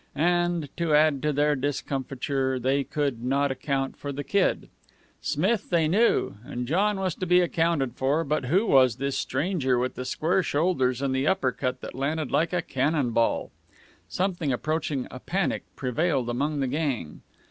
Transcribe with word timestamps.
And, 0.15 0.75
to 0.77 0.95
add 0.95 1.21
to 1.21 1.31
their 1.31 1.55
discomfiture, 1.55 2.57
they 2.57 2.83
could 2.83 3.23
not 3.23 3.51
account 3.51 3.95
for 3.95 4.11
the 4.11 4.23
Kid. 4.23 4.67
Smith 5.21 5.69
they 5.69 5.87
knew, 5.87 6.37
and 6.43 6.67
John 6.67 6.99
was 6.99 7.13
to 7.13 7.27
be 7.27 7.39
accounted 7.41 7.93
for, 7.93 8.23
but 8.23 8.45
who 8.45 8.65
was 8.65 8.95
this 8.95 9.15
stranger 9.15 9.77
with 9.77 9.93
the 9.93 10.03
square 10.03 10.41
shoulders 10.41 11.03
and 11.03 11.13
the 11.13 11.27
uppercut 11.27 11.81
that 11.81 11.93
landed 11.93 12.31
like 12.31 12.51
a 12.51 12.63
cannon 12.63 13.11
ball? 13.11 13.51
Something 14.09 14.51
approaching 14.51 15.05
a 15.11 15.19
panic 15.19 15.65
prevailed 15.75 16.29
among 16.31 16.61
the 16.61 16.67
gang. 16.67 17.21